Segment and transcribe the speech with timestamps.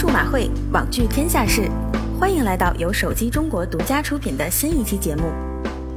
[0.00, 1.68] 数码会，网聚天下事，
[2.18, 5.24] 欢迎来到由手机中国独家出品的新一期节目。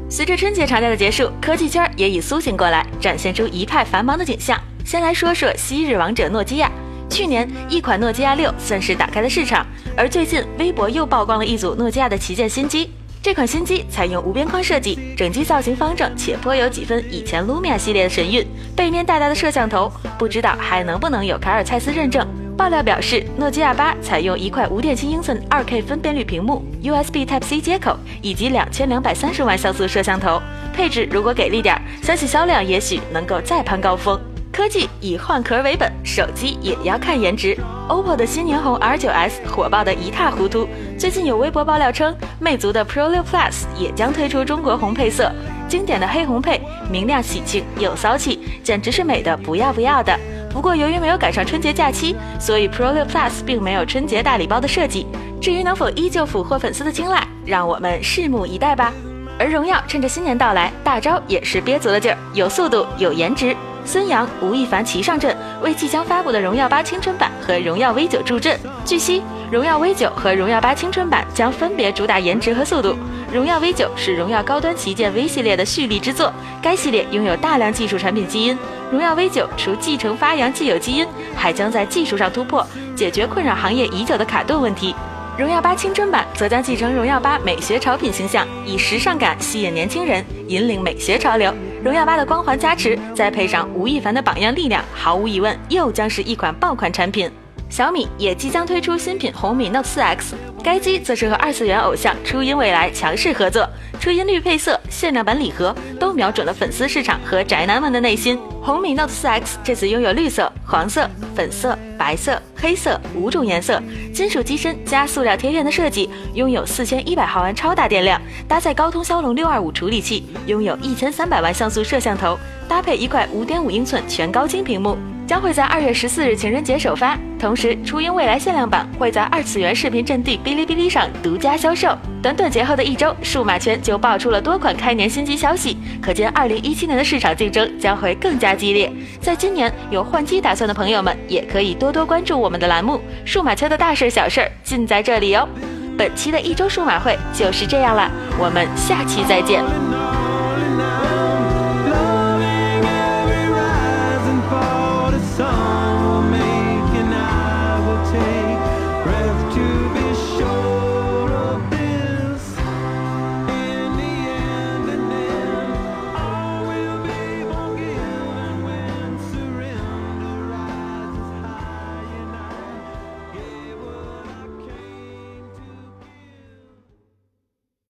[0.09, 4.59] 随着春节长假的结束，科技圈也已苏醒过来，展现出一派繁忙的景象。
[4.83, 6.69] 先来说说昔日王者诺基亚，
[7.09, 9.65] 去年一款诺基亚六算是打开了市场，
[9.95, 12.91] 而最近微博又曝光了一组诺基亚的旗舰新机。
[13.21, 18.45] 这款新机采用无边框设计，整机造型方正，且颇有几分以前 Lumia 系列的神韵。
[18.75, 19.89] 背面大大的摄像头，
[20.19, 22.27] 不知道还能不能有卡尔蔡司认证。
[22.55, 30.39] 爆料表示，诺基亚八采用一块五点七英寸二 K 分辨率屏幕、USB Type C 接口以及两千两百三十万像素摄像头。
[30.71, 34.19] 配置如果给力点，相信销量也许能够再攀高峰。
[34.51, 37.57] 科技以换壳为本，手机也要看颜值。
[37.89, 40.67] OPPO 的新年红 R9s 火爆的一塌糊涂。
[40.95, 45.31] 最近有微博爆料称，魅族的 Pro 6 Plus 也将推出中国红配色，
[45.67, 50.15] 经典的黑红配，明亮喜庆又骚气，简直是美的不要不要的。
[50.53, 55.07] 不过由于没有赶上春节假期，所以 Pro 6 Plus 并没有春节大礼包的设计。
[55.41, 58.93] 至于能否依旧俘获粉丝的青睐，让我们拭目以待吧。
[59.39, 63.55] 而荣耀趁着新年到来，大招也是憋足了劲儿，有速度，有颜值。
[63.83, 68.57] 孙杨、吴亦凡齐上阵，为即将发布的荣耀八青春版和荣耀 V 九助阵。
[68.85, 72.95] 据悉，荣耀 V 九和荣耀八青春版将分别主打颜值和速度。
[73.33, 76.31] 荣耀 V 九是荣耀高端旗舰 V 系列的蓄力之作，
[76.61, 78.55] 该系列拥有大量技术产品基因。
[78.91, 82.63] 荣耀 V 九除继承发扬既有基因，还将在技术上突破，
[82.95, 84.93] 解决困扰行业已久的卡顿问题。
[85.35, 91.51] 荣耀八青春版则将继承荣耀八美学潮品形象，以时尚感吸引年轻人，引领美学潮流。
[91.83, 97.31] 荣耀八的光环加持，再配上吴亦凡的榜样力量，毫无疑问又将是一款爆款产品。
[97.67, 100.33] 小米也即将推出新品红米 Note 4X，
[100.63, 103.67] 该机则是和二次元偶像初音未来强势合作，
[103.99, 108.39] 初音绿配色、限量版礼盒都瞄准了粉丝市场和宅男们的内心。
[108.61, 113.81] 红米 Note 4X 这次拥有绿色、黄色、粉色、白色、黑色五种颜色，
[114.13, 124.97] 金属机身加塑料贴片的设计，拥有四千一百毫安超大电量，搭载高通骁龙六二五处理器，拥有一千三百万像素摄像头，搭配一块五点五英寸全高清屏幕。
[125.33, 131.97] 将会在二月十四日情人节首发，同时初音未来限量版会在二次元视频阵地哔哩哔哩上独家销售。
[132.21, 138.93] 短短节后的一周，数码圈就爆出了多款开年新机消息，可见二零一七年的市场竞争将会更加激烈。
[139.19, 145.49] 在今年有换机打算的朋友们，也可以多多关注我们的栏目，数码圈的大事儿小事儿尽在这里哦。
[145.97, 148.07] 本期的一周数码会就是这样了，
[148.37, 149.63] 我们下期再见。